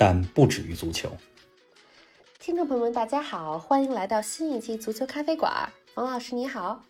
[0.00, 1.10] 但不止于足球。
[2.38, 5.70] 听众朋友们，大家好，欢迎来到新一期足球咖啡馆。
[5.92, 6.82] 冯老师你好，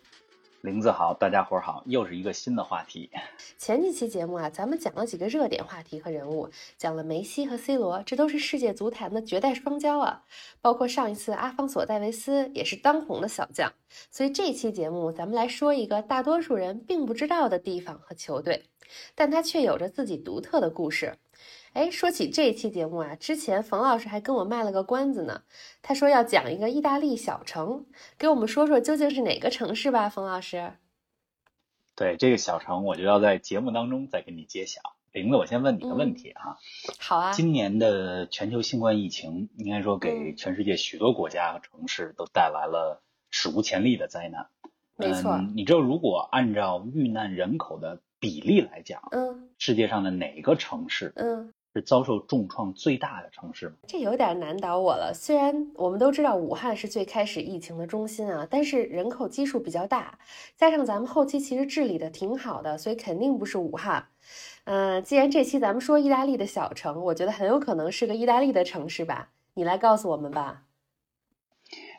[0.61, 3.09] 林子好，大家伙儿好，又是一个新的话题。
[3.57, 10.23] 前几期节目啊，咱们讲了几个热点话题和人物，讲了梅西和 C 罗，这都是世界足坛的绝代双骄啊。
[10.61, 13.73] 包括上一次阿方索·戴维斯也是当红的小将。
[14.09, 18.63] 所以这期节目，咱们来说一个大多数人并不知道的地方和球队，
[19.15, 21.17] 但它却有着自己独特的故事。
[21.73, 25.41] 哎，说起这期节目啊，之前冯老师还跟我卖了个关子呢。
[25.81, 27.85] 他说要讲一个意大利小城，
[28.17, 30.73] 给我们说说究竟是哪个城市吧，冯老师。
[31.95, 34.81] 对这个小城，我就要在节目当中再给你揭晓。
[35.13, 36.57] 玲子，我先问你个问题啊。
[36.99, 37.31] 好啊。
[37.31, 44.47] 今年的全球新冠疫情，应该说给全世界许多国家和城市都带来了史无前例的灾难。
[44.97, 45.37] 没错。
[45.55, 51.53] 你知道，如果按照遇难人口的比例来讲，嗯，世界上的哪个城市，嗯。
[51.73, 53.75] 是遭受重创最大的城市吗？
[53.87, 55.13] 这有点难倒我了。
[55.13, 60.19] 虽然我们都知道武汉是最开始疫情的中心啊，但是人口基数比较大，
[60.57, 64.07] 加上咱们后期其实治理的挺好的，所以肯定不是武汉。
[64.65, 69.29] 嗯，既然这期咱们说意大利的小城，我觉得很有可能是个意大利的城市吧？
[69.53, 70.63] 你来告诉我们吧。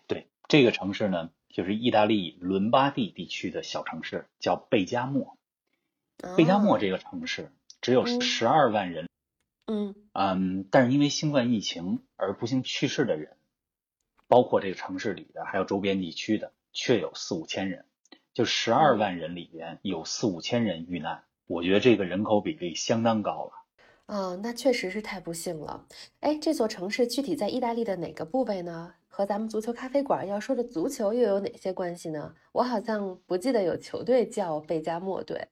[0.06, 5.36] 对，这个城市呢，就是意大利伦巴第地区的小城市，叫贝加莫。
[6.36, 7.50] 贝加莫这个城市
[7.80, 9.08] 只有十二万人。
[9.66, 13.36] 嗯嗯，但是因为新冠疫情而不幸去世的人，
[14.28, 17.84] 包括这个城市里的，还有周边地区的，却有四五千人。
[18.34, 23.52] 就十二万人里边有四五千人遇难，我觉得这个人口比例相当高了。
[24.06, 25.86] 啊，那确实是太不幸了。
[26.20, 28.94] 哎，这座城市具体在意大利的哪个部位呢？
[29.08, 32.34] 和咱们足球咖啡馆要说的足球又有哪些关系呢？
[32.52, 35.48] 我好像不记得有球队叫贝加莫队。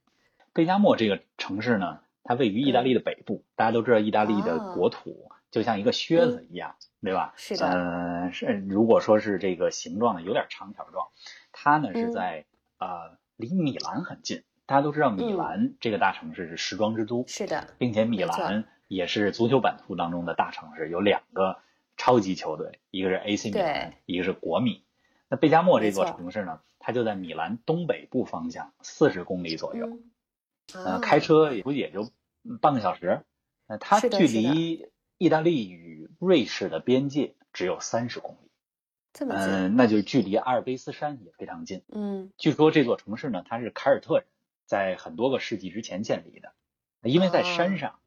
[0.51, 1.99] 贝加莫这个城市呢？
[2.23, 7.33] 它位于意大利的北部，大家都知道，意大利的国土就像一个靴子一样，对吧？
[7.35, 7.67] 是的。
[7.67, 11.07] 嗯，是如果说是这个形状呢，有点长条状。
[11.51, 12.45] 它呢是在
[12.79, 21.57] 呃离米兰很近，大家都知道米兰这个大城市是时装之都，是的，并且米兰也是足球版图当中的大城市，有两个
[21.97, 24.85] 超级球队，一个是 AC 米兰，一个是国米。
[25.27, 29.87] 那贝加莫这座城市呢，它就在米兰东北部方向四十公里左右。
[30.75, 32.11] 呃，开车也估计也就
[32.61, 33.23] 半个小时。
[33.67, 38.51] 那，它距离意大利与瑞士的边界只有三十公里，
[39.13, 39.53] 这么近？
[39.53, 41.83] 嗯，那就距离阿尔卑斯山也非常近。
[41.89, 44.25] 嗯，据说这座城市呢，它是凯尔特人
[44.65, 46.53] 在很多个世纪之前建立的，
[47.03, 47.99] 因为在山上，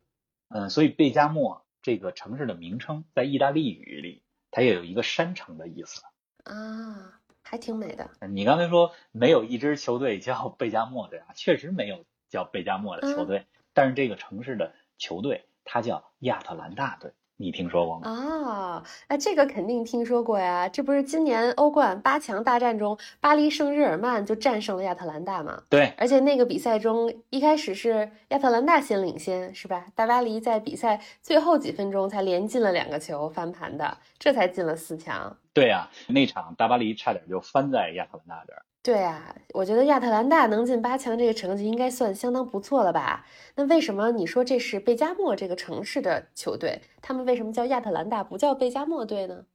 [0.49, 6.03] 嗯，所以贝加莫这个城市的名称在意大利语里，它也有一个山城的意思。
[6.45, 8.11] 啊，还挺美的。
[8.29, 11.27] 你刚才说没有一支球队叫贝加莫的呀？
[11.35, 12.05] 确实没有。
[12.35, 18.11] 叫贝加莫的球队，但是这个城市的球队它叫亚特兰大队，你听说过吗？
[18.11, 25.63] 哦，哎，这个肯定听说过呀，这不是今年欧冠八强大战中，巴黎圣日耳曼就战胜了亚特兰大吗？
[25.71, 29.87] 对，而且那个比赛中一开始是亚特兰大先领先，是吧？
[29.95, 35.37] 大巴黎在比赛最后几分钟才连进了两个球翻盘的，这才进了四强。
[35.53, 38.63] 对呀，那场大巴黎差点就翻在亚特兰大这儿。
[38.85, 43.25] 对啊，我觉得亚特兰大能进八强这个成绩应该算相当不错了吧？
[43.55, 46.83] 那为什么你说这是贝加莫这个城市的球队？
[47.01, 49.47] 他们为什么叫亚特兰大，不叫贝加莫队呢？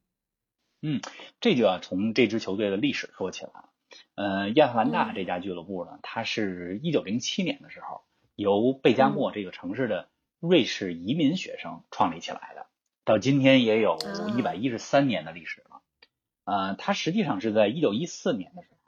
[0.81, 0.99] 嗯，
[1.39, 3.69] 这就要从这支球队的历史说起了。
[4.15, 8.01] 呃，亚特兰大这家俱乐部呢，它是一九零七年的时候
[8.33, 10.09] 由贝加莫这个城市的
[10.39, 12.65] 瑞士移民学生创立起来的，
[13.05, 13.99] 到今天也有
[14.35, 15.81] 一百一十三年的历史了。
[16.45, 18.78] 呃，它实际上是在一九一四年的时候。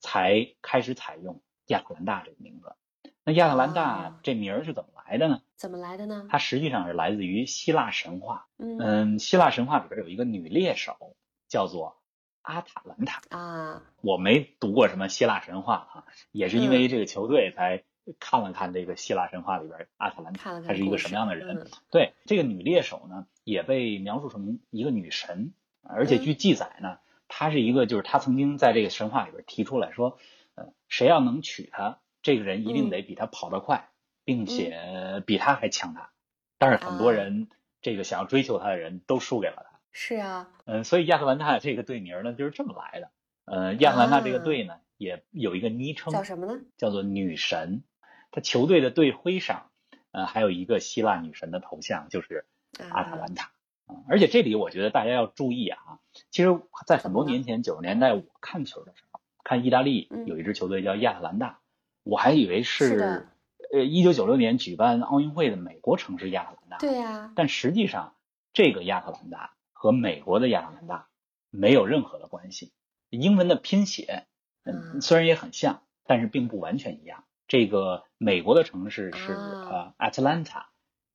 [0.00, 2.74] 才开始采用亚特兰大这个名字。
[3.22, 5.42] 那亚特兰大这名儿是怎么来的呢？
[5.54, 6.26] 怎么来的呢？
[6.30, 8.48] 它实际上是来自于希腊神话。
[8.58, 11.16] 嗯，希腊神话里边有一个女猎手
[11.46, 12.00] 叫做
[12.40, 13.82] 阿塔兰塔啊。
[14.00, 17.84] 我没读过什么希腊神话啊，也是因为这个球队才
[18.18, 21.68] 看了看这个希腊神话里边阿塔兰塔她是一个什么样的人。
[21.90, 25.52] 对，这个女猎手呢也被描述成一个女神，
[25.82, 26.98] 而且据记载呢。
[27.32, 30.18] 他是一个，就是他曾经在这个神话里边提出来说，
[30.56, 33.88] 呃，谁要能娶她，这个人一定得比她跑得快，
[34.24, 36.10] 并且比她还强大。
[36.58, 37.48] 但是很多人
[37.80, 39.78] 这个想要追求她的人都输给了她。
[39.92, 43.10] 是啊，嗯，所以亚特兰大这个队名呢就是这么来的。
[43.44, 46.60] 呃，亚特兰大这个队呢也有一个昵称，叫什么呢？
[46.76, 47.84] 叫做女神。
[48.32, 49.70] 他球队的队徽上，
[50.10, 52.44] 呃，还有一个希腊女神的头像，就是
[52.90, 53.46] 阿塔兰塔。
[53.46, 53.50] 啊，
[54.08, 55.78] 而且这里我觉得大家要注意啊，
[56.30, 61.60] 其实，在很多年前九十年代我看球的时候，看意大利有一支球队叫亚特兰大，
[62.02, 63.26] 我还以为是
[63.72, 66.78] 呃一九九六年举办奥运会的美国城市亚特兰大。
[66.78, 67.32] 对呀。
[67.36, 68.14] 但实际上，
[68.52, 71.08] 这个亚特兰大和美国的亚特兰大
[71.50, 72.72] 没有任何的关系。
[73.10, 74.26] 英文的拼写，
[74.64, 77.24] 嗯，虽然也很像，但是并不完全一样。
[77.48, 80.66] 这个美国的城市是呃 Atlanta，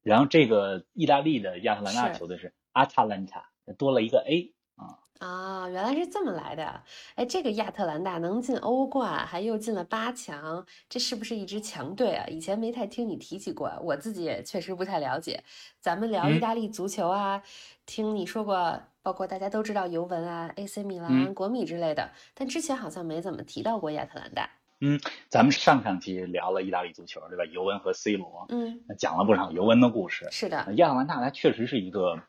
[0.03, 3.41] 然后这个意大利的亚特兰大球队是 Atalanta，
[3.77, 4.99] 多了一个 A 啊。
[5.19, 6.83] 啊，原来是这么来的。
[7.15, 12.27] 哎，这个亚特兰大能进欧冠，还又进了八强，这是不是一支强队啊？
[12.27, 15.41] 以前没太听你提起过，我自己也确实不太了解。
[15.79, 17.41] 咱们聊意大利足球啊，
[17.85, 24.49] 听你说过，包括大家都知道尤文啊、AC 米兰、国米之类的，但之前好像没怎么提到过亚特兰大。
[24.81, 24.99] 嗯，
[25.29, 27.45] 咱们上上期聊了意大利足球，对吧？
[27.45, 30.27] 尤文和 C 罗，嗯，讲了不少尤文的故事。
[30.29, 32.21] 是的，亚特兰大它确实是一个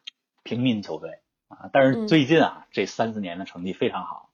[0.47, 4.31] 平民球队啊，但是最近啊，这三四年的成绩非常好。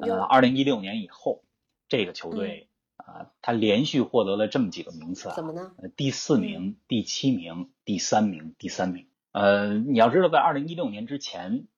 [0.00, 1.44] 呃，二零一六年以后，
[1.88, 5.72] 这个球队啊，他连续获得了这么几个名次啊，怎么呢？
[5.96, 9.06] 第四名、第七名、第三名、第三名。
[9.30, 11.68] 呃，你要知道，在二零一六年之前，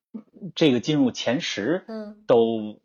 [0.55, 2.81] 这个进入前十，嗯，都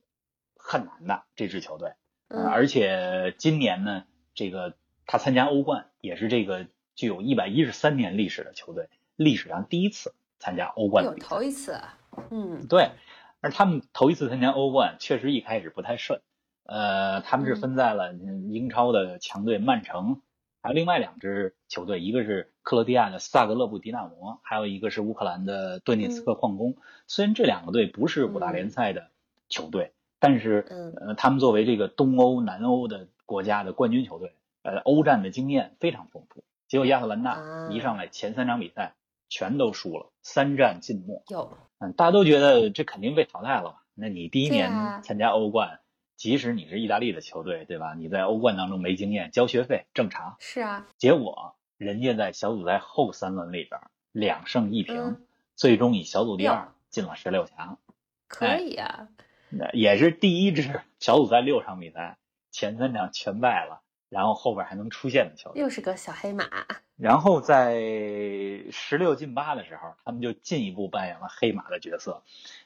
[0.57, 1.95] 很难的这支球队。
[2.29, 4.05] 而且今年呢，
[4.35, 11.29] 这个他参加欧冠也是这个具有一百一十三年历史的球队，历史上第一次参加欧冠的比赛。
[11.29, 11.81] 头一次，
[12.31, 12.91] 嗯，对。
[13.41, 16.21] 而他们头一次参加欧冠，确实一开始不太顺。
[16.65, 20.21] 呃，他们是分在了英超的强队曼城，
[20.61, 26.75] 还有另外两支球队，一个是克罗地亚的萨格勒布迪纳摩，还有一个是乌克兰的顿涅茨克矿工。
[27.07, 29.11] 虽然这两个队不是五大联赛的
[29.49, 29.93] 球队。
[30.25, 30.65] 但是，
[31.01, 36.45] 呃，他们作为这个东欧、南欧的国家的冠军球队，呃，欧战的经验非常丰富。
[36.69, 37.43] 结果亚特兰大
[37.73, 38.95] 一上来前三场比赛
[39.33, 41.23] 全都输了，三战尽没。
[41.31, 43.81] 有，嗯，大家都觉得这肯定被淘汰了。
[43.95, 45.81] 那你第一年参加欧冠，
[46.17, 47.95] 即使你是意大利的球队，对吧？
[47.95, 50.37] 你在欧冠当中没经验，交学费正常。
[50.39, 50.87] 是啊。
[50.99, 53.81] 结果人家在小组赛后三轮里边
[54.13, 55.25] 两胜一平，
[55.57, 57.79] 最终以小组第二进了十六强。
[58.29, 59.09] 可以啊。
[59.73, 62.19] 也是第一支小组赛六场比赛，
[62.51, 63.82] 前三场全败了，
[64.13, 66.45] 然后后边还能出现的球队，又是个小黑马。
[66.97, 67.81] 然后在
[68.71, 72.23] 十六进八的时候，他们就进一步扮演了黑马的角色，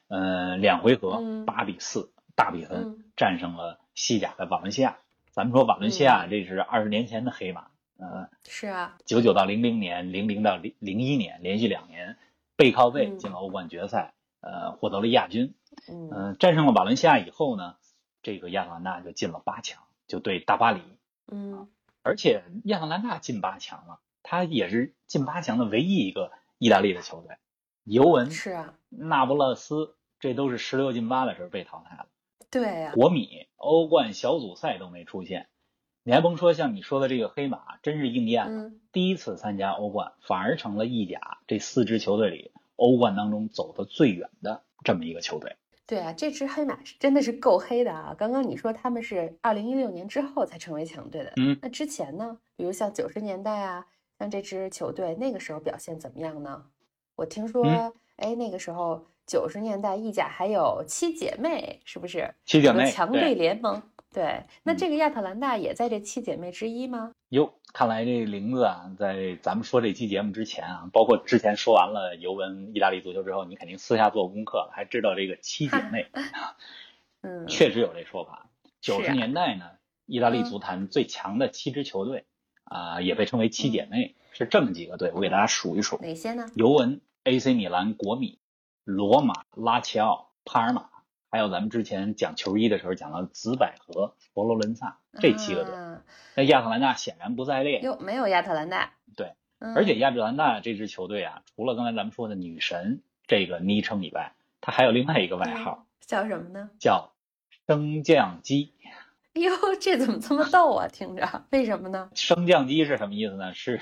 [0.09, 4.97] 嗯，两回合八比四大比分战胜了西甲的瓦伦西亚。
[5.31, 7.69] 咱们说瓦伦西亚这是二十年前的黑马，
[8.01, 12.17] 嗯，是啊，九九到零零年，零零到零零一年，连续两年
[12.57, 15.55] 背靠背进了欧冠决赛，呃，获得了亚军。
[15.89, 17.77] 嗯，战胜了瓦伦西亚以后呢，
[18.21, 20.81] 这个亚特兰大就进了八强，就对大巴黎。
[21.31, 21.69] 嗯，
[22.03, 27.37] 而且亚特兰大进八强了，他也是进八强的唯一一个意大利的球队。
[27.85, 32.07] 尤文是啊，那不勒斯这都是十六进八的时候被淘汰了。
[32.51, 35.49] 对呀，国米欧冠小组赛都没出现，
[36.05, 38.73] 你还甭说像你说的这个黑马，真是应验了。
[38.93, 45.57] 第一次参加欧冠，反而成了意甲这四支球队里欧冠当中走得最远的这么一个球队。
[45.87, 48.13] 对啊，这只黑马是真的是够黑的啊！
[48.19, 52.37] 刚刚你说他们是二零一六年之后才成为强队的，嗯，那之前呢？
[52.57, 53.87] 比如像九十年代啊，
[54.19, 56.65] 像这支球队那个时候表现怎么样呢？
[57.15, 57.65] 我听说，
[58.17, 62.35] 哎，那个时候九十年代意甲还有七姐妹，是不是？
[62.45, 63.81] 七姐妹强队联盟。
[64.15, 67.13] 对，那这个亚特兰大也在这七姐妹之一吗？
[67.29, 76.07] 哟，看来这玲子啊，在咱们说这期节目之前啊，包括之前说完了尤文意大利足球之后，你肯定私下做功课了，还知道这个七姐妹。
[77.21, 78.49] 嗯，确实有这说法。
[78.81, 79.67] 九十年代呢，
[80.07, 82.25] 意大利足坛最强的七支球队
[82.65, 85.99] 啊，也被称为七姐妹，是这么几个队，我给大家数一数。
[86.01, 86.47] 哪些呢？
[86.55, 88.39] 尤文、AC 米兰、国米、
[88.85, 90.89] 罗马、拉齐奥、帕尔马。
[91.29, 95.75] 还有咱们之前讲球衣的时候讲到紫百合、佛罗伦萨这七个队，
[96.37, 97.81] 那亚特兰大显然不在列。
[97.81, 98.93] 哟，没有亚特兰大。
[99.17, 106.71] 对，而且亚特兰大这支球队啊，除了刚才咱们说的女神这个昵称以外，它还有另外一个外号，叫什么呢？
[106.79, 107.13] 叫
[107.67, 108.73] 升降机。
[109.35, 110.89] 哟，这怎么这么逗啊？
[110.89, 112.09] 听着，为什么呢？
[112.15, 113.53] 升降机是什么意思呢？
[113.53, 113.81] 是，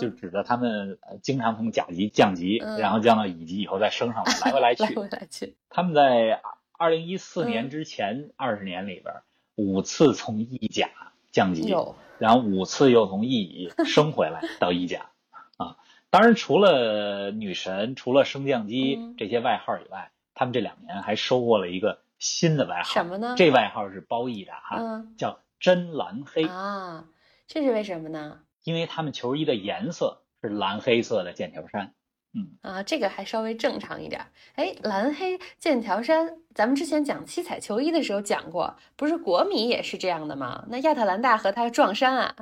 [0.00, 4.84] 就指的他们经常从甲级降级，然后降到乙级以后再升上来，来回来 去。
[4.84, 5.56] 来回来去。
[5.68, 6.40] 他们在。
[6.76, 9.14] 二零一四年之前二十年里边，
[9.54, 10.90] 五次从意甲
[11.30, 11.74] 降级，
[12.18, 15.10] 然后五次又从意乙 升回来到意甲，
[15.56, 15.76] 啊，
[16.10, 22.92] 当然，除了女神，除了升降机嗯这些外号以外，他们这两年还收获了一个新的外号。
[22.92, 23.34] 什么呢？
[23.36, 27.06] 这外号是褒义的哈，嗯叫真蓝黑，啊，
[27.46, 28.40] 这是为什么呢？
[28.64, 31.94] 因为他们球衣的颜色是蓝黑色的剑条衫。
[32.34, 34.26] 嗯，啊，这个还稍微正常一点儿。
[34.56, 40.64] 哎，蓝黑剑条衫，咱们之前讲七彩球衣的时候讲过，不是国米也是这样的吗？
[40.68, 42.36] 那亚特兰大和它撞衫啊，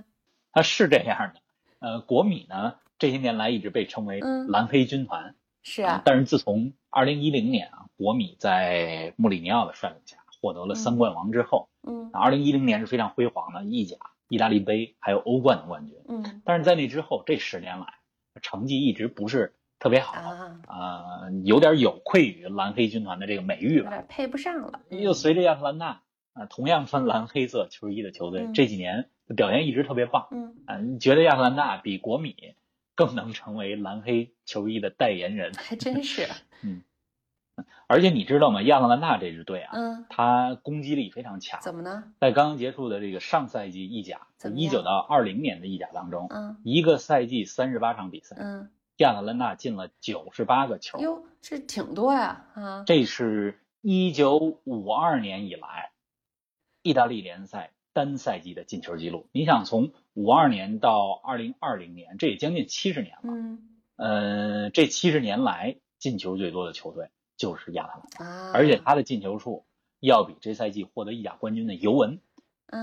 [0.52, 1.40] 它是这样的。
[1.78, 5.34] 呃，国米呢这些年来一直被称为嗯蓝黑军团。
[5.62, 13.96] 是啊，但是自从二零一零年啊，国米在穆里尼奥的率领下获得了三冠王之后，嗯二零一零年是非常辉煌的，意甲、
[14.28, 15.96] 意大利杯还有欧冠的冠军。
[16.08, 17.86] 嗯但是在那之后，这十年来
[18.40, 23.86] 成绩一直不是特别好，啊，呃，有点有愧于蓝黑军团的这个美誉吧。
[23.86, 24.80] 有点配不上了。
[24.90, 26.02] 又随着亚特兰大
[26.34, 30.28] 啊、同样穿蓝黑色球衣的球队，嗯这几年表现一直特别棒。
[30.30, 32.54] 嗯，啊、你觉得亚特兰大比国米
[32.94, 35.52] 更能成为蓝黑球衣的代言人？
[35.54, 36.28] 还真是。
[36.62, 36.82] 嗯
[37.88, 38.62] 而且你知道吗？
[38.62, 41.60] 亚特兰大这支队啊，嗯，它攻击力非常强。
[41.60, 42.04] 怎么呢？
[42.20, 52.84] 在刚刚结束的这个上赛季意甲，一九到二零年的意甲当中，嗯一个赛季三十八场比赛，嗯，亚特兰大进了九十八个球，哟，这挺多呀啊。
[52.86, 55.90] 这是一九五二年以来
[56.82, 59.28] 意大利联赛单赛季的进球记录。
[59.32, 63.32] 你想，从五二年到二零二零年，这也将近七十年了。
[63.32, 69.64] 嗯呃，这七十年来进球最多的球队就是亚特兰大，啊，而且他的进球数
[70.00, 72.20] 要比这赛季获得意甲冠军的尤文嗯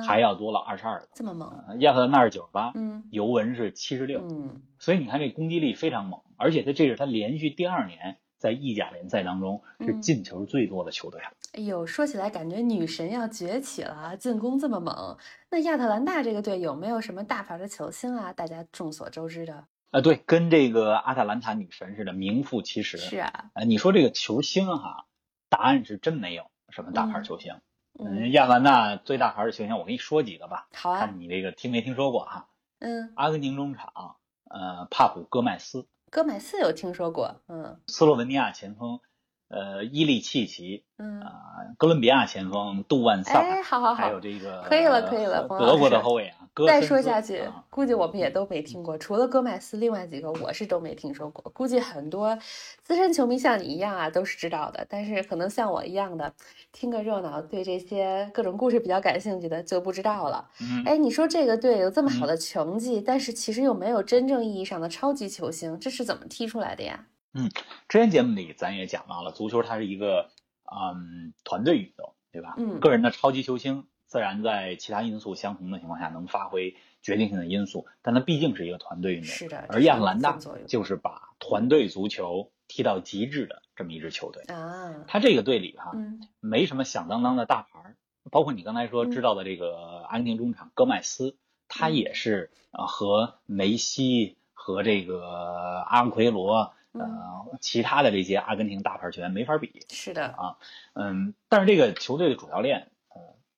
[0.08, 1.08] 还要多了二十二个。
[1.14, 1.64] 这么猛。
[1.68, 11.28] 呃亚特兰大是九十八，嗯尤文是七十六，嗯所以你看这攻击力非常猛，而且他这是他连续第二年在意甲联赛当中是嗯进球最多的球队了。
[11.54, 15.18] 哎呦，说起来感觉女神要崛起了啊，进攻这么猛。
[15.50, 18.32] 那亚特兰大这个队有没有什么大牌的球星啊？
[18.32, 19.66] 大家众所周知的。
[19.90, 22.98] 啊，对，跟这个阿特兰塔女神似的，名副其实。
[22.98, 25.08] 是啊，呃，你说这个球星哈，
[25.50, 27.52] 答案是真没有什么大牌嗯球星。
[27.54, 27.62] 嗯，
[28.32, 32.48] 亚特兰大最大牌的球星，我给你说几个吧，好啊，看你这个听没听说过哈。
[32.80, 34.16] 嗯，阿根廷中场，
[34.50, 37.80] 呃，帕普戈麦斯，戈麦斯有听说过，嗯。
[37.88, 39.02] 斯洛文尼亚前锋，
[39.50, 41.34] 呃，伊利契奇，嗯，啊、
[41.78, 43.96] 哥伦比亚前锋杜万萨哎，好好好。
[43.96, 51.52] 还有，这个可以了可以了呃德国的后卫啊，戈再说下去啊，估计我们也都没听过，除了戈麦斯，另外几个我是都没听说过。
[51.52, 52.38] 估计很多
[52.82, 56.34] 资深球迷像你一样啊，都是知道的，但是可能像我一样的，
[56.72, 60.50] 听个热闹，对这些各种故事比较感兴趣的就不知道了。
[60.62, 67.06] 嗯，哎，你说这个队有这么好嗯的成绩，但是其实又没有真正意义上的超级球星，这是怎么踢出来的呀？
[67.34, 67.48] 嗯
[67.88, 70.30] 之前节目里咱也讲到了，足球它是一个
[70.66, 72.56] 嗯团队运动，对吧？
[72.58, 79.28] 嗯个人的超级球星自然在其他因素相同的情况下能发挥决定性的因素，但它毕竟是一个团队运动。
[79.28, 80.38] 是的，而亚特兰大
[80.68, 84.44] 就是把团队足球踢到极致的这么一支球队。
[84.48, 87.96] 啊，他这个队里哈、嗯没什么响当当的大牌儿，
[88.32, 91.38] 包括你刚才说嗯知道的这个阿根廷中场戈麦斯，
[91.68, 99.86] 他嗯也是啊和梅西和这个阿奎罗嗯，呃其他的这些阿根廷大牌球员没法比。
[99.90, 100.58] 是的啊，
[100.94, 102.99] 嗯，但是这个球队的主教练呃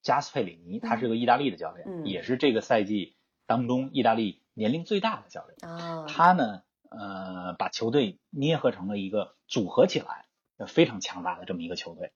[0.02, 2.06] 加斯佩里尼，他是个意大利的教练，嗯。
[2.06, 3.16] 也是这个赛季
[3.46, 5.72] 当中意大利年龄最大的教练。
[5.72, 10.26] 哦，他呢，呃，把球队捏合成了一个组合起来
[10.58, 12.12] 呃非常强大的这么一个球队，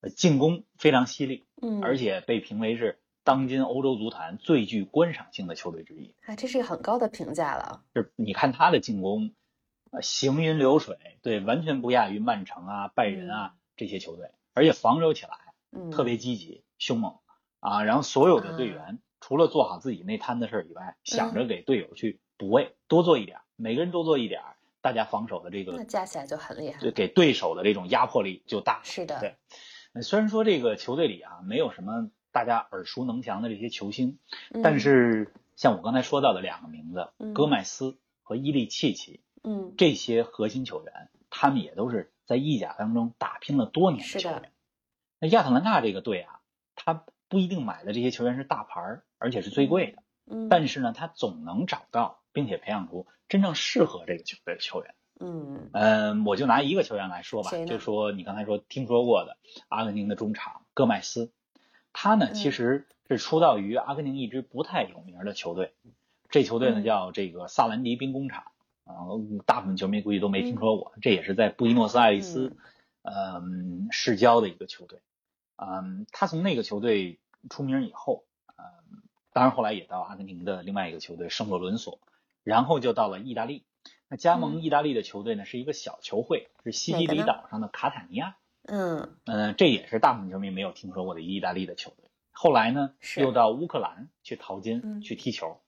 [0.00, 6.14] 呃，进攻非常犀利，嗯，而且被评为是当今欧洲足坛最具观赏性的球队之一。
[6.26, 7.82] 啊，这是一个很高的评价了。
[7.94, 9.32] 就是你看他的进攻，
[9.90, 15.32] 呃，行云流水，对，完全不亚于曼城啊、拜仁啊这些球队，而且防守起来
[15.72, 17.18] 嗯，特别积极、凶猛
[17.60, 17.84] 啊。
[17.84, 26.80] 然后所有的队员除了做好自己那摊子事儿以外，想着给队友去补位，多做一点儿，每个人多做一点儿，大家防守的这个那个加起来就很厉害。
[26.80, 28.80] 对给对手的这种压迫力就大。
[28.82, 29.36] 是的，对
[29.92, 34.18] 呃虽然说这个球队里啊没有什么大家耳熟能详的这些球星，
[34.62, 44.52] 但嗯是像我刚才说到的两个名字，嗯戈麦斯和伊利契奇嗯，这些核心球员，他们也都是在意甲当中打拼了多年的球员。
[45.18, 46.40] 那亚特兰大这个队啊，
[46.76, 54.94] 他不一定买的这些球员是大牌儿，而且是最贵的，嗯，但是呢，他总能找到并且培养出真正适合这个球队的球员。
[55.20, 55.70] 嗯。
[55.72, 61.30] 嗯，我就拿一个球员来说吧就说你刚才说听说过的阿根廷的中场戈麦斯，
[61.92, 62.34] 他呢嗯。
[62.34, 65.72] 其实是出道于阿根廷一支不太有名的球队，
[66.30, 66.82] 这球队呢嗯。
[66.82, 68.44] 叫这个萨兰迪兵工厂，
[68.84, 69.06] 啊、
[69.46, 70.58] 大部分球迷估计都没听嗯。
[70.58, 72.56] 说过，这也是在布宜诺斯艾利斯，
[73.02, 75.00] 嗯，市郊的一个球队，
[75.60, 77.18] 嗯，他从那个球队
[77.50, 78.24] 出名以后，
[78.56, 79.02] 嗯，
[79.32, 81.98] 当然后来也到阿根廷的另外一个球队圣洛伦索，
[82.42, 83.64] 然后就到了意大利。
[84.08, 88.36] 那加盟意大利的球队呢是一个小球会，是西西里岛上的卡塔尼亚。
[88.64, 92.10] 嗯嗯，这也是大部分球迷没有听说过的意大利的球队。
[92.32, 95.60] 后来呢，又到乌克兰去淘金、去踢球。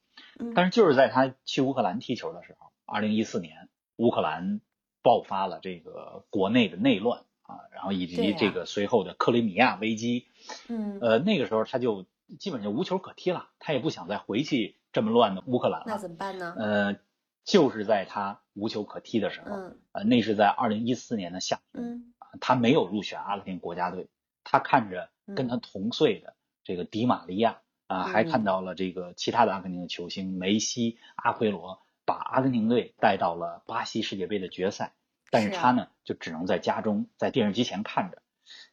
[0.54, 4.60] 但是就是在他去乌克兰踢球的时候，二零一四年乌克兰
[5.02, 10.26] 爆发了这个国内的内乱啊，然后以及这个随后的克里米亚危机。
[10.68, 12.06] 嗯，呃，那个时候他就
[12.38, 15.86] 基本就无球可踢了，他也不想再回去这么乱的乌克兰了。
[15.86, 16.54] 那怎么办呢？
[16.58, 16.96] 呃，
[17.44, 19.50] 就是在他无球可踢的时候，
[19.92, 24.08] 呃，那是在二零一四年的夏天，他没有入选阿根廷国家队，
[24.44, 26.34] 他看着跟他同岁的
[26.64, 27.58] 这个迪玛利亚。
[27.88, 34.94] 啊，还看到了这个其他的阿根廷的球星梅西、阿奎罗，把阿根廷队带到了巴西世界杯的决赛，
[35.32, 38.22] 但是他呢，就只能在家中在电视机前看着，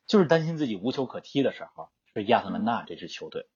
[0.05, 3.47] 就是担心自己无球可踢的时候，是亚特兰大这支球队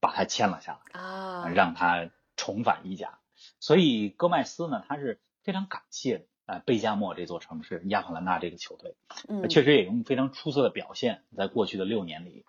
[0.00, 3.20] 把他签了下来啊，让他重返意甲。
[3.60, 8.96] 所以戈麦斯呢，他是非常感谢啊贝加莫这座城市亚特兰大这个球队，
[9.28, 12.44] 嗯，确实也用非常出色的表现，在过去的六年里。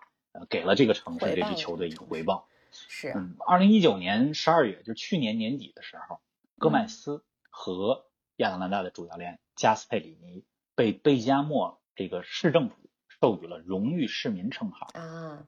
[0.50, 3.10] 给了这个城市这支球队一个回报，是。
[3.16, 6.20] 嗯，二零一九年十二月，就去年年底的时候，
[6.58, 8.04] 戈麦斯和
[8.36, 10.44] 亚特兰大的主教练加斯佩里尼
[10.74, 12.76] 被贝加莫这个市政府
[13.08, 15.46] 授予了荣誉市民称号啊，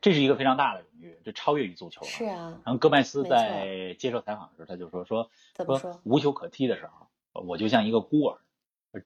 [0.00, 2.06] 这是一个非常大的荣誉，这超越于足球了。
[2.06, 7.08] 是啊，然后戈麦斯在接受采访的时候，他就说说说无球可踢的时候，
[7.42, 8.38] 我就像一个孤儿，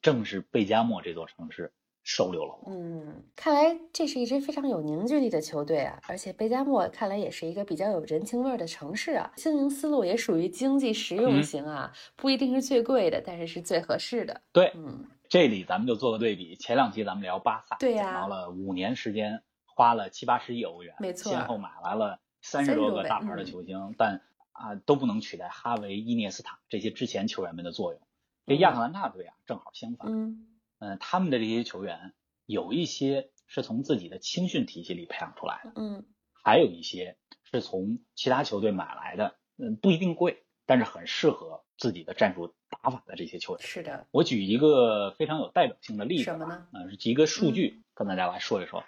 [0.01, 1.73] 正是贝加莫这座城市。
[2.09, 2.57] 收留了。
[2.67, 14.39] 嗯，看来这是一支非常有凝聚力的球队啊，而且贝加莫看来也是一个比较有人情味的城市啊，经营思路也属于经济实用型啊，不一定是最贵的，但是是最合适的。
[14.53, 24.21] 对，嗯，这里咱们就做个对比，前两期咱们聊巴萨，对呀，讲到了五年时间花了七八十亿欧元，没错，先后买来了三十多个大牌的球星，嗯、但
[24.53, 28.01] 啊都不能取代哈维、伊涅斯塔这些之前球员们的作用。
[28.45, 30.09] 这亚特兰大队啊，正好相反。
[30.09, 30.47] 嗯。
[30.79, 32.13] 嗯，他们的这些球员
[32.45, 43.65] 有一些是从自己的青训体系里培养出来的，嗯，还有一些是从其他球队买来的，嗯，不一定贵，但是很适合自己的战术打法的这些球员。
[43.65, 46.67] 是的，我举一个非常有代表性的例子，什么呢？
[46.73, 48.83] 呃，举一个数据跟大家来说一说。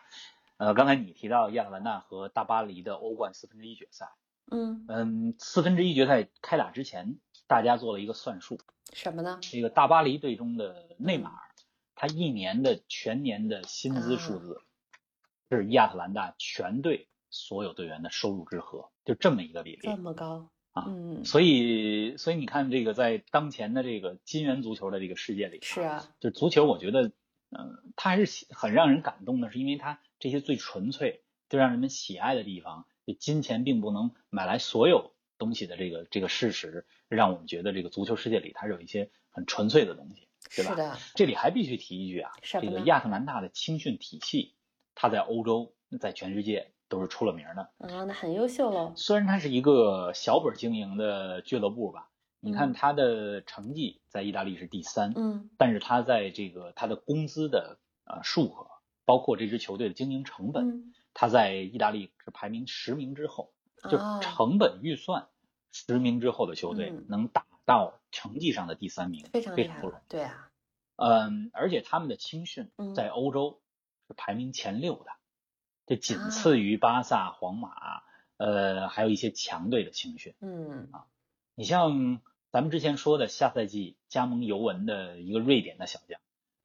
[0.57, 4.09] 呃，刚才你提到亚特兰大和大巴黎的欧冠四分之一决赛，
[4.51, 8.59] 嗯嗯，四分之一决赛开打之前，大家做了一个算术，
[8.91, 9.39] 什么呢？
[9.41, 11.48] 这个大巴黎队中的内马尔。
[12.01, 14.61] 他一年的全年的薪资数字
[15.51, 20.85] 是亚特兰大全队所有队员的收入之和，就这么一个比例，这么高啊！
[20.87, 27.11] 嗯，所以所以你看，这个在当前的这个金元足球的这个世界里，是啊，就足球，我觉得，
[27.49, 40.28] 嗯，它还是很让人感动的，是因为它这些最纯粹、最让人们喜爱的地方，就金钱并不能买来所有东西的这个这个事实，让我们觉得这个足球世界里它是有一些很纯粹的东西。
[40.55, 40.71] 对吧？
[40.71, 44.55] 是的，这里还必须提一句啊，这个亚特兰大的青训体系，
[44.95, 47.69] 它在欧洲、在全世界都是出了名的。
[47.77, 48.93] 啊，那很优秀喽。
[48.95, 58.67] 虽然它是一个小本经营的俱乐部吧，你看它的成绩在意大利是第三，嗯，但是它在这个它的工资的呃数额，
[59.05, 63.51] 包括这支球队的经营成本，它在意大利是排名十名之后，
[63.89, 65.27] 就成本预算
[65.71, 70.03] 十名之后的球队能打到成绩上的第三名，非常非常不容易。
[70.09, 70.49] 对啊。
[70.95, 73.61] 嗯，而且他们的青训在欧洲
[74.07, 75.11] 是排名前六的，
[75.85, 77.71] 这仅次于巴萨、皇马，
[78.35, 80.33] 呃，还有一些强队的青训。
[80.41, 81.05] 嗯啊，
[81.55, 82.19] 你像
[82.51, 86.19] 咱们之前说的下赛季加盟尤文的一个瑞典的小将，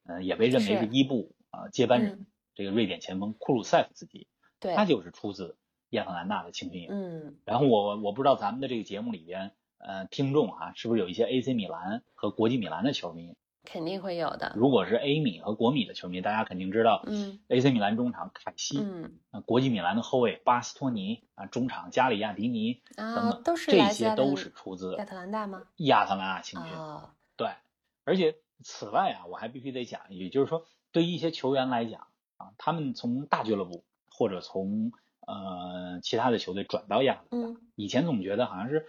[0.05, 4.27] 嗯，也被认为是伊布啊接班人，这个瑞典前锋库鲁塞夫斯基，
[4.59, 5.57] 对，他就是出自
[5.91, 6.89] 亚特兰大的青训营。
[6.91, 13.37] 嗯，然后我我不知道咱们的这个节目里边，呃，听众啊，是不是有一些 AC 米兰和国际米兰的球迷？
[13.65, 14.53] 肯定会有的。
[14.57, 25.63] 如果是 A 米和国米的球迷，大家肯定知道，嗯，AC 米兰中场凯西，嗯，国际米兰的后卫巴斯托尼啊，中场加里亚迪尼啊，等等，都是这些都是出自亚特兰大吗？
[25.77, 26.73] 亚特兰大青训。
[26.75, 27.09] 哦，
[27.39, 27.49] 对，
[28.05, 34.93] 而且此外啊，我还必须得讲一句，就是说，对于一些球员来讲啊，他们从大俱乐部或者从
[35.27, 38.87] 呃其他的球队转到亚特兰大，嗯，以前总觉得好像是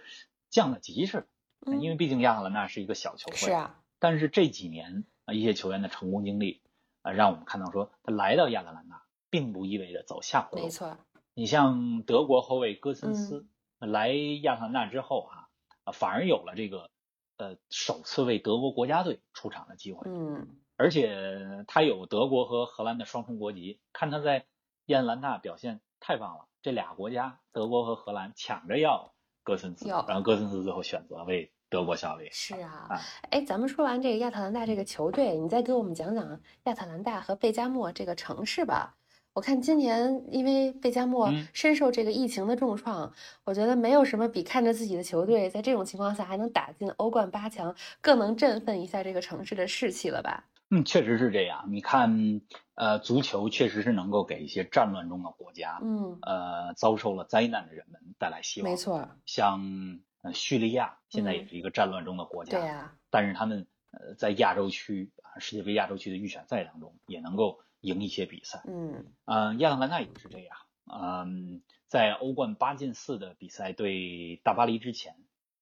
[0.50, 1.26] 降了级似的，
[1.66, 6.62] 嗯因为毕竟亚特兰大是一个小球会，是啊，但是这几年啊，一些球员的成功经历
[7.02, 10.64] 啊，让我们看到说，他来到亚特兰大，并不意味着走下坡路。
[10.64, 10.96] 没错。
[11.34, 13.46] 你像德国后卫戈森斯、
[13.78, 15.48] 来亚特兰大之后哈、
[15.84, 16.90] 啊，反而有了这个
[17.36, 20.08] 呃首次为德国国家队出场的机会。
[20.10, 24.46] 嗯，而且他有德国和荷兰的双重国籍，看他在
[24.86, 29.12] 亚特兰大表现太棒了，这俩国家德国和荷兰抢着要
[29.46, 32.28] 戈森斯，要然后戈森斯最后选择为德国效力。
[32.32, 38.96] 是啊啊，哎，咱们说完这个亚特兰大这个球队，你再给我们讲讲亚特兰大和贝加莫这个城市吧。
[39.34, 43.12] 我看今年因为贝加莫嗯深受这个疫情的重创，
[43.44, 50.42] 我觉得没有什么比看着自己的球队在这种情况下还能打进欧冠八强，更能振奋一下这个城市的士气了吧？
[50.70, 51.66] 嗯，确实是这样。
[51.68, 52.40] 你看，
[52.74, 58.70] 呃，足球确实是能够给一些战乱中的国家，嗯，呃，遭受了灾难的人们带来希望。
[58.70, 68.62] 没，错，像呃叙利亚现在也嗯是一个战乱中的国家，对呀，但是他们呃在亚洲区啊世界杯亚洲区的预选赛当中也能够赢一些比赛。
[68.66, 70.56] 嗯嗯，亚特兰大也是这样。
[70.92, 75.14] 嗯，在欧冠八进四的比赛对大巴黎之前，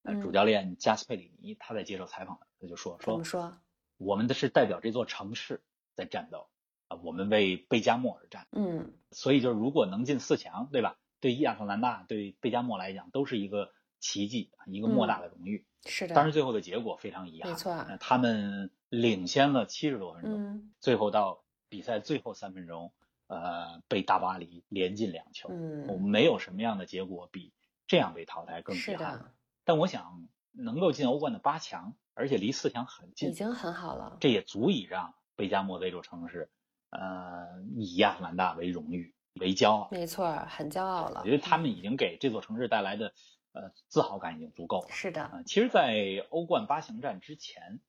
[0.03, 3.59] 呃，嗯主教练加斯佩里尼他在接受采访的时候就说说怎么说？
[3.97, 5.63] 我们的是代表这座城市
[5.95, 6.49] 在战斗
[6.89, 8.47] 啊，我们为贝加莫而战。
[8.53, 10.97] 嗯，所以就是如果能进四强，对吧？
[11.21, 15.65] 对亚特兰大、对贝加莫来讲都是一个奇迹，一个莫大的荣誉。
[15.87, 22.93] 是的，当然，最后的结果非常遗憾，没错呃他们领先了七十多分钟，嗯最后到比赛最后三分钟，
[23.27, 25.49] 呃，被大巴黎连进两球。
[25.51, 27.53] 嗯我嗯，们没有什么样的结果比
[27.87, 29.19] 这样被淘汰更遗憾。
[29.19, 29.31] 的，
[29.65, 34.17] 但我想能够进欧冠的八强，而且离四强很近已，经很好了。
[34.21, 36.49] 这也足以让贝加莫这座城市，
[36.91, 39.89] 呃，以亚特兰大为荣誉为骄傲。
[39.91, 41.21] 没错，很骄傲了。
[41.21, 43.13] 我觉得他们已经给这座城市带来的
[43.53, 44.89] 呃自豪感已经足够了。
[44.91, 47.81] 是的，呃，其实，在欧冠八强战之前，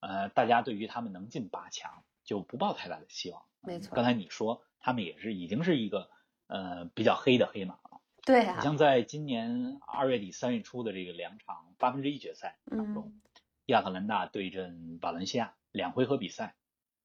[0.00, 3.42] 呃，大家对于他们能进八强就不抱太大的希望。
[3.60, 6.10] 没错刚才你说他们也是已经是一个
[6.46, 8.00] 呃比较黑的黑马了。
[8.24, 13.20] 对啊，你像在今年二月底三月初的这个两场八分之一决赛当中，嗯
[13.66, 16.56] 亚特兰大对阵瓦伦西亚两回合比赛，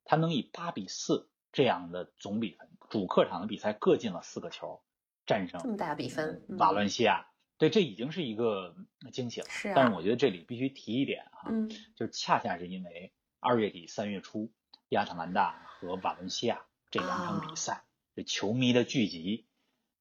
[0.03, 4.81] 他能以八比四这样的总比分，主客场的比赛各进了四个球，
[5.25, 7.27] 战胜这么大比分，嗯瓦伦西亚。
[7.57, 8.73] 对，这已经是一个
[9.11, 9.47] 惊喜了。
[9.49, 14.53] 是啊但是我觉得这里必须提一点哈，嗯就是恰恰是因为二月底三月初，
[14.87, 17.83] 亚特兰大和瓦伦西亚这两场比赛，
[18.15, 19.45] 这球迷的聚集，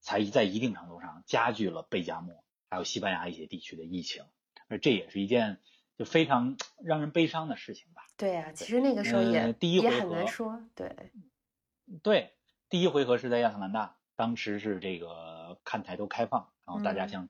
[0.00, 4.24] 才在一定程度上加剧了贝加莫还有西班牙一些地区的疫情，
[4.68, 5.60] 而这也是一件
[5.98, 8.06] 就非常让人悲伤的事情吧。
[8.16, 11.12] 对呀、其实那个时候也、呃第一也很回合难说，对，
[12.02, 12.34] 对，
[12.68, 17.28] 第一回合是在亚特兰大，当时是这个看台都开放，然后大家嗯像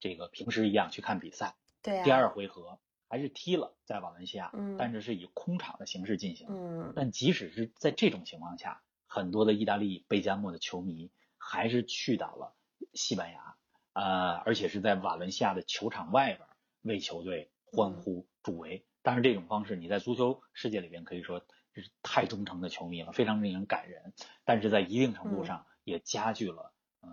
[0.00, 1.54] 这个平时一样去看比赛。
[1.80, 6.48] 对呀、第二回合还是踢了在瓦伦西亚，嗯但是是以空场的形式进行。
[6.50, 12.54] 嗯，但即使是在这种情况下，很多的意大利贝加莫的球迷还是去到了
[12.94, 13.56] 西班牙，
[13.92, 16.48] 呃，而且是在瓦伦西亚的球场外边
[16.82, 18.84] 为球队欢呼助威。
[19.02, 21.40] 当然，这种方式你在足球世界里边可以说
[21.72, 24.12] 这是太忠诚的球迷了，非常令人感人。
[24.44, 27.08] 但是在一定程度上也加剧了呃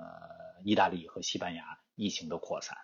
[0.64, 1.64] 意大利和西班牙
[1.96, 2.78] 疫情的扩散。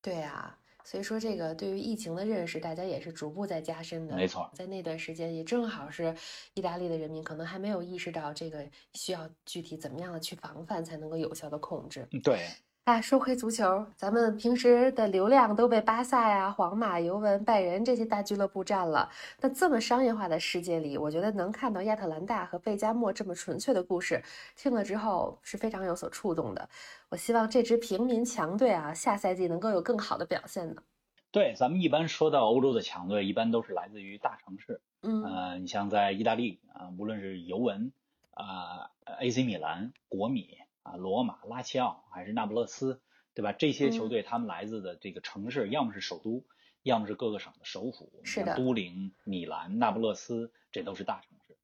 [0.00, 4.16] 对啊、所以说这个对于疫情的认识，大家也是逐步在加深的。
[4.16, 6.14] 没错在那段时间也正好是
[6.54, 12.08] 意大利的人民可能还没有意识到这个需要具体怎么样的去防范才能够有效的控制。
[12.10, 12.48] 嗯对，
[12.84, 19.08] 啊，说回足球，咱们平时的流量都被巴萨呀、皇马、尤文、拜仁这些大俱乐部占了。
[19.40, 24.20] 那这么商业化的世界里，我觉得能看到亚特兰大和贝加莫这么纯粹的故事，
[24.56, 26.68] 听了之后是非常有所触动的。
[27.08, 30.82] 我希望这支平民强队啊，下赛季能够有更好的表现呢。
[31.30, 34.80] 对，咱们一般说到欧洲的强队，一般都是来自于大城市。
[35.02, 37.92] 嗯呃，你像在意大利啊、无论是尤文
[38.32, 38.90] 啊、
[39.20, 43.00] AC 米兰、国米啊、罗马、拉齐奥还是那不勒斯，
[43.34, 43.52] 对吧？
[43.52, 46.44] 这些球嗯队他们来自的这个城市，要么是首都，
[46.82, 51.56] 要么是各个省的首府，是的都灵、米兰、那不勒斯，这都是大城市。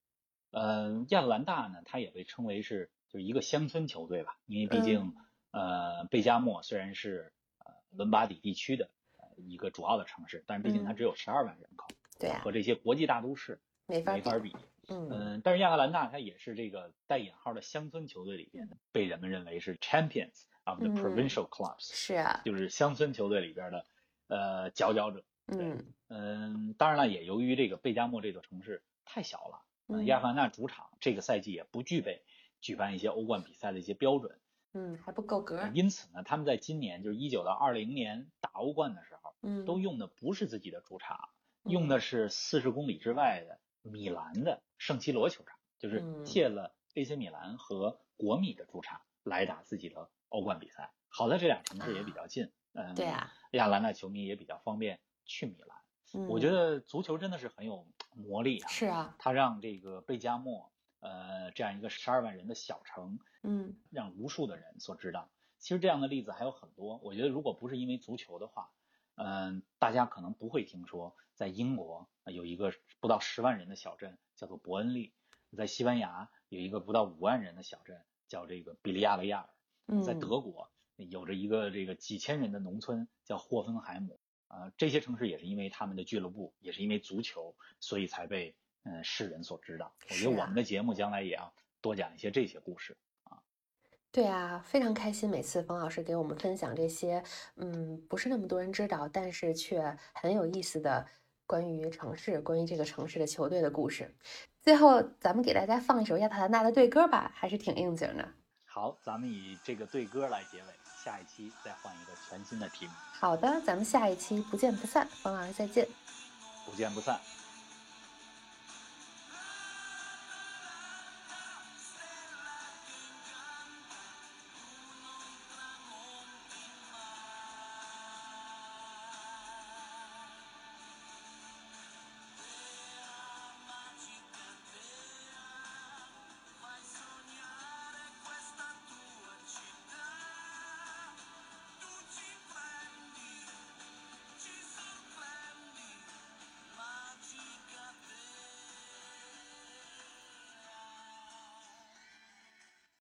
[0.50, 5.12] 呃，亚特兰大呢，它也被称为是就是一个乡村球队吧，因为毕竟、
[5.50, 14.54] 呃贝加莫虽然是呃伦巴底地区的呃一个主要的城市，但是毕竟它嗯只有十二万人口，对呀、和这些国际大都市没法没法比。
[14.88, 15.09] 嗯。
[15.11, 23.87] 嗯，但是亚特兰大它也是这个带引号的乡村球队里边的，被人们认为是 champions of the 嗯 provincial clubs，、是啊，就是乡村球队里边的
[24.27, 25.24] 呃佼佼者。
[25.46, 25.85] 嗯。
[26.09, 30.07] 嗯，当然了，也由于这个贝加莫这座城市太小了，嗯。
[30.07, 32.22] 亚特兰大主场这个赛季也不具备
[32.61, 34.38] 举办一些欧冠比赛的一些标准，
[34.72, 35.68] 嗯，还不够格。
[35.74, 41.29] 因此呢，他们在今年就是一九到二零年打欧冠的时候，嗯，都用的不是自己的主场，
[41.64, 41.72] 嗯。
[41.72, 50.92] 用的是四十公里之外的米兰的圣西罗球场，就是嗯借了 AC 米兰和国米的主场来打自己的欧冠比赛。
[51.09, 55.79] 好在这俩城市也比较近，嗯，对啊，亚兰大球迷也比较方便去米兰。
[56.29, 65.31] 我觉得得足球真的是很有魔力啊，是啊，它让这个贝加莫，呃，这样一个十二万人的小城，嗯让无数的人所知道。
[65.59, 66.98] 其实这样的例子还有很多。
[66.98, 68.70] 我觉得如果不是因为足球的话，
[69.16, 75.12] 嗯，大家可能不会听说，在英国有一个不到十万人的小镇叫做伯恩利，
[75.57, 79.48] 在西班牙有一个不到五万人的小镇叫这个比利亚雷亚
[79.87, 84.18] 尔，在德国有着一个这个几千人的农村叫霍芬海姆。
[84.48, 89.94] 啊，这些城市也是因为他们的俱乐部，也是因为足球，所以才被嗯世人所知道。
[90.09, 93.42] 我觉得我们的节目将来也要多讲一些这些故事啊。
[94.11, 97.22] 对啊，非常开心，每次冯老师给我们分享这些，
[97.57, 101.07] 嗯，不是那么多人知道，但是却很有意思的
[101.48, 104.14] 关于城市、关于这个城市的球队的故事。
[104.61, 108.28] 最后，咱们给大家放一首亚特兰大的队歌吧，还是挺应景的。
[108.66, 110.66] 好，咱们以这个队歌来结尾，
[111.02, 112.92] 下一期再换一个全新的题目。
[113.18, 115.88] 好的，咱们下一期不见不散，冯老师再见，
[116.66, 117.18] 不见不散。